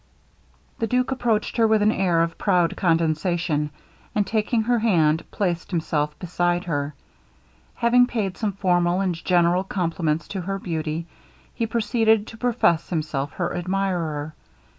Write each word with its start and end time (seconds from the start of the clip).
The 0.79 0.87
duke 0.87 1.11
approached 1.11 1.57
her 1.57 1.67
with 1.67 1.83
an 1.83 1.91
air 1.91 2.23
of 2.23 2.39
proud 2.39 2.75
condescension; 2.75 3.69
and 4.15 4.25
taking 4.25 4.63
her 4.63 4.79
hand, 4.79 5.23
placed 5.29 5.69
himself 5.69 6.17
beside 6.17 6.63
her. 6.63 6.95
Having 7.75 8.07
paid 8.07 8.35
some 8.35 8.53
formal 8.53 8.99
and 8.99 9.13
general 9.13 9.63
compliments 9.63 10.27
to 10.29 10.41
her 10.41 10.57
beauty, 10.57 11.05
he 11.53 11.67
proceeded 11.67 12.25
to 12.25 12.37
profess 12.37 12.89
himself 12.89 13.33
her 13.33 13.55
admirer. 13.55 14.33